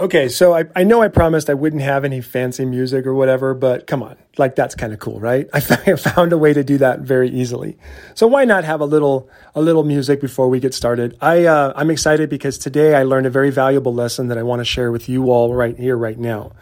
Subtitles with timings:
[0.00, 3.52] Okay, so I, I know I promised I wouldn't have any fancy music or whatever,
[3.52, 5.48] but come on, like that's kind of cool, right?
[5.52, 7.76] I found a way to do that very easily.
[8.14, 11.18] So why not have a little a little music before we get started?
[11.20, 14.60] I uh, I'm excited because today I learned a very valuable lesson that I want
[14.60, 16.52] to share with you all right here, right now.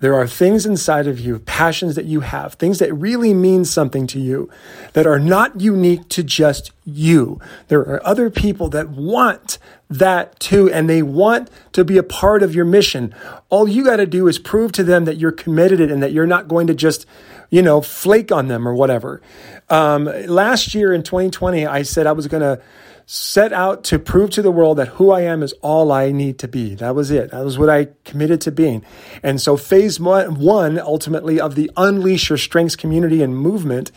[0.00, 4.06] There are things inside of you, passions that you have, things that really mean something
[4.08, 4.50] to you
[4.92, 7.40] that are not unique to just you.
[7.68, 12.42] There are other people that want that too, and they want to be a part
[12.42, 13.14] of your mission.
[13.48, 16.26] All you got to do is prove to them that you're committed and that you're
[16.26, 17.06] not going to just,
[17.50, 19.20] you know, flake on them or whatever.
[19.68, 22.62] Um, last year in 2020, I said I was going to
[23.08, 26.40] set out to prove to the world that who I am is all I need
[26.40, 26.74] to be.
[26.74, 27.30] That was it.
[27.30, 28.84] That was what I committed to being.
[29.22, 33.92] And so, phase one, ultimately, of the Unleash Your Strengths community and movement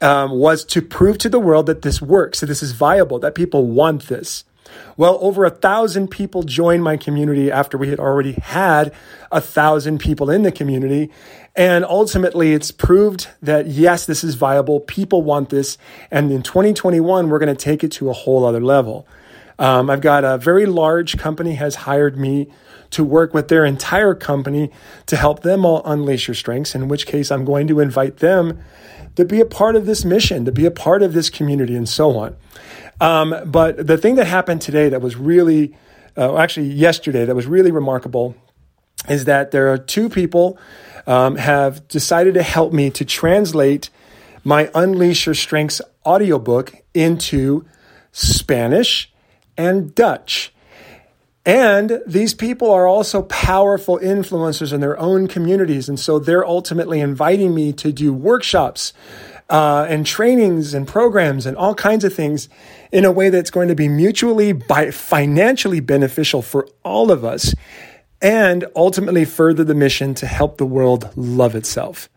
[0.00, 3.34] um, was to prove to the world that this works, that this is viable, that
[3.34, 4.44] people want this.
[4.96, 8.92] Well, over a thousand people joined my community after we had already had
[9.30, 11.10] a thousand people in the community.
[11.54, 14.80] And ultimately, it's proved that yes, this is viable.
[14.80, 15.78] People want this.
[16.10, 19.06] And in 2021, we're going to take it to a whole other level.
[19.58, 22.48] Um, I've got a very large company has hired me
[22.90, 24.70] to work with their entire company
[25.06, 28.60] to help them all unleash your strengths, in which case I'm going to invite them
[29.16, 31.88] to be a part of this mission, to be a part of this community, and
[31.88, 32.36] so on.
[33.00, 35.74] Um, but the thing that happened today that was really,
[36.16, 38.34] uh, actually yesterday, that was really remarkable
[39.08, 40.58] is that there are two people
[41.06, 43.90] um, have decided to help me to translate
[44.44, 47.64] my Unleash Your Strengths audiobook into
[48.12, 49.12] Spanish
[49.56, 50.52] and Dutch.
[51.44, 55.88] And these people are also powerful influencers in their own communities.
[55.88, 58.92] And so they're ultimately inviting me to do workshops
[59.48, 62.48] uh, and trainings and programs and all kinds of things
[62.90, 64.58] in a way that's going to be mutually
[64.90, 67.54] financially beneficial for all of us
[68.20, 72.08] and ultimately further the mission to help the world love itself.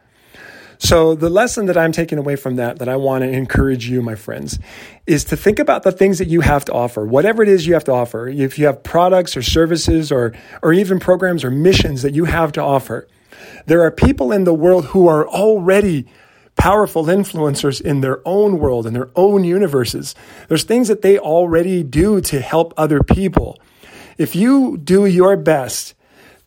[0.82, 4.02] So, the lesson that I'm taking away from that, that I want to encourage you,
[4.02, 4.60] my friends,
[5.06, 7.74] is to think about the things that you have to offer, whatever it is you
[7.74, 8.30] have to offer.
[8.30, 12.54] If you have products or services or, or even programs or missions that you have
[12.54, 13.10] to offer,
[13.66, 16.08] there are people in the world who are already
[16.56, 20.16] powerful influencers in their own world, in their own universes.
[20.48, 23.60] There's things that they already do to help other people.
[24.18, 25.94] If you do your best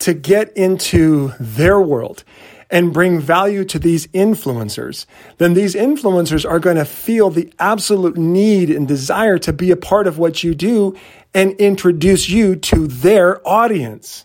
[0.01, 2.25] to get into their world
[2.73, 5.07] and bring value to these influencers,
[5.39, 9.77] then these influencers are going to feel the absolute need and desire to be a
[9.77, 10.97] part of what you do
[11.33, 14.25] and introduce you to their audience.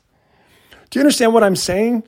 [0.89, 2.03] Do you understand what I'm saying?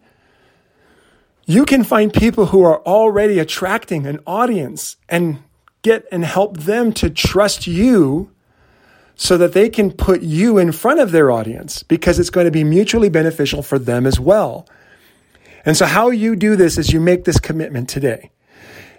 [1.50, 5.42] you can find people who are already attracting an audience and
[5.82, 8.30] get and help them to trust you
[9.16, 12.52] so that they can put you in front of their audience because it's going to
[12.52, 14.68] be mutually beneficial for them as well.
[15.70, 18.32] And so how you do this is you make this commitment today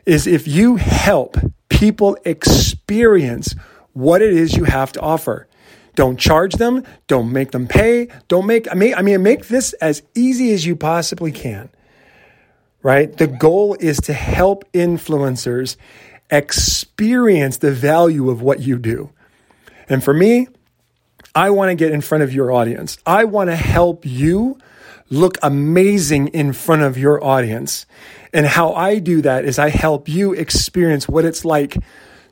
[0.06, 1.36] is if you help
[1.68, 3.56] people experience
[3.92, 5.48] what it is you have to offer.
[5.96, 9.72] Don't charge them, don't make them pay, don't make I mean I mean make this
[9.80, 11.70] as easy as you possibly can
[12.84, 13.16] right?
[13.16, 15.74] The goal is to help influencers
[16.30, 19.10] experience the value of what you do.
[19.88, 20.46] And for me,
[21.34, 22.96] I want to get in front of your audience.
[23.04, 24.56] I want to help you
[25.10, 27.84] look amazing in front of your audience.
[28.32, 31.76] And how I do that is I help you experience what it's like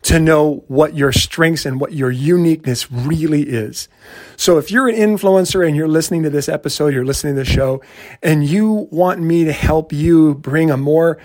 [0.02, 3.88] to know what your strengths and what your uniqueness really is.
[4.36, 7.44] So if you're an influencer and you're listening to this episode, you're listening to the
[7.44, 7.82] show,
[8.22, 11.18] and you want me to help you bring a more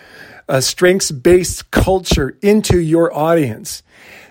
[0.49, 3.83] uh, strengths based culture into your audience,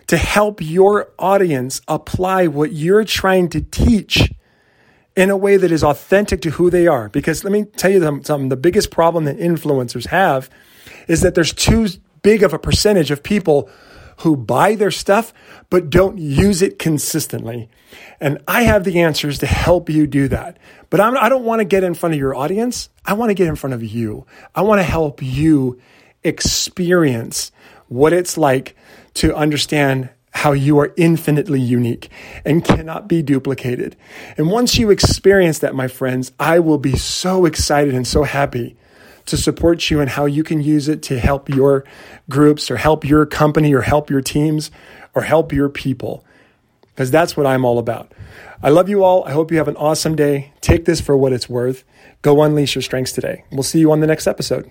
[0.08, 4.32] to help your audience apply what you're trying to teach
[5.14, 7.08] in a way that is authentic to who they are.
[7.08, 10.48] Because let me tell you something the biggest problem that influencers have
[11.08, 11.88] is that there's too
[12.22, 13.68] big of a percentage of people
[14.18, 15.34] who buy their stuff
[15.68, 17.68] but don't use it consistently.
[18.20, 20.58] And I have the answers to help you do that.
[20.90, 22.88] But I'm, I do not want to get in front of your audience.
[23.04, 24.26] I want to get in front of you.
[24.54, 25.80] I want to help you
[26.22, 27.50] experience
[27.88, 28.76] what it's like
[29.14, 32.10] to understand how you are infinitely unique
[32.44, 33.96] and cannot be duplicated.
[34.36, 38.76] And once you experience that, my friends, I will be so excited and so happy
[39.26, 41.84] to support you and how you can use it to help your
[42.28, 44.70] groups or help your company or help your teams
[45.14, 46.24] or help your people.
[46.86, 48.12] Because that's what I'm all about.
[48.62, 49.24] I love you all.
[49.24, 50.52] I hope you have an awesome day.
[50.60, 51.84] Take this for what it's worth.
[52.22, 53.44] Go unleash your strengths today.
[53.50, 54.70] We'll see you on the next episode.